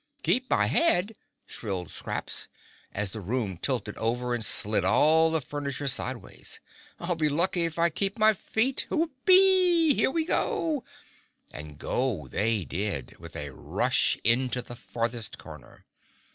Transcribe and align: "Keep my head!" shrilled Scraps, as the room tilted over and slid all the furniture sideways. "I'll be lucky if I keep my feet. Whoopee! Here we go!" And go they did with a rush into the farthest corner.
"Keep 0.23 0.49
my 0.49 0.65
head!" 0.65 1.13
shrilled 1.45 1.91
Scraps, 1.91 2.47
as 2.91 3.11
the 3.11 3.21
room 3.21 3.57
tilted 3.59 3.95
over 3.97 4.33
and 4.33 4.43
slid 4.43 4.83
all 4.83 5.29
the 5.29 5.39
furniture 5.41 5.87
sideways. 5.87 6.59
"I'll 6.99 7.13
be 7.13 7.29
lucky 7.29 7.65
if 7.65 7.77
I 7.77 7.91
keep 7.91 8.17
my 8.17 8.33
feet. 8.33 8.87
Whoopee! 8.89 9.93
Here 9.93 10.09
we 10.09 10.25
go!" 10.25 10.83
And 11.53 11.77
go 11.77 12.27
they 12.27 12.65
did 12.65 13.15
with 13.19 13.35
a 13.35 13.51
rush 13.51 14.17
into 14.23 14.63
the 14.63 14.75
farthest 14.75 15.37
corner. 15.37 15.85